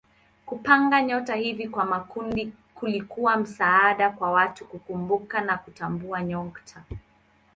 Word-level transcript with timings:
Kupanga 0.45 1.01
nyota 1.03 1.35
hivi 1.35 1.67
kwa 1.69 1.85
makundi 1.85 2.53
kulikuwa 2.75 3.37
msaada 3.37 4.09
kwa 4.09 4.31
watu 4.31 4.65
kukumbuka 4.65 5.41
na 5.41 5.57
kutambua 5.57 6.23
nyota. 6.23 6.83